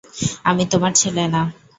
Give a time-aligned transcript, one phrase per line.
[0.45, 1.41] আমি তোমার ছেলে না।